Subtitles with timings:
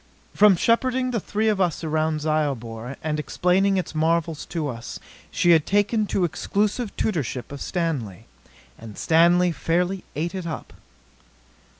[0.33, 5.51] From shepherding the three of us around Zyobor and explaining its marvels to us, she
[5.51, 8.25] had taken to exclusive tutorship of Stanley.
[8.79, 10.73] And Stanley fairly ate it up.